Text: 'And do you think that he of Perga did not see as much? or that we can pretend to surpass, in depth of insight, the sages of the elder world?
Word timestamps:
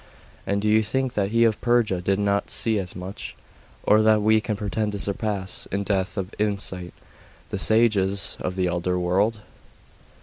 'And 0.47 0.63
do 0.63 0.67
you 0.67 0.81
think 0.81 1.13
that 1.13 1.29
he 1.29 1.43
of 1.43 1.61
Perga 1.61 2.01
did 2.03 2.17
not 2.17 2.49
see 2.49 2.79
as 2.79 2.95
much? 2.95 3.35
or 3.83 4.01
that 4.01 4.23
we 4.23 4.41
can 4.41 4.55
pretend 4.55 4.93
to 4.93 4.99
surpass, 4.99 5.67
in 5.71 5.83
depth 5.83 6.17
of 6.17 6.33
insight, 6.39 6.95
the 7.51 7.59
sages 7.59 8.35
of 8.39 8.55
the 8.55 8.65
elder 8.65 8.97
world? 8.97 9.41